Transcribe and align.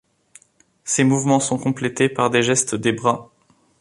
Ces 0.83 1.03
mouvements 1.03 1.39
sont 1.39 1.59
complétés 1.59 2.09
par 2.09 2.31
des 2.31 2.41
gestes 2.41 2.73
des 2.73 2.91
bras. 2.91 3.29